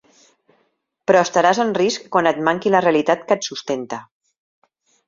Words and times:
Però 1.11 1.21
estaràs 1.25 1.61
en 1.65 1.75
risc 1.81 2.09
quan 2.17 2.31
et 2.33 2.43
manqui 2.49 2.75
la 2.77 2.83
realitat 2.89 3.25
que 3.29 3.39
et 3.39 3.51
sustenta. 3.53 4.03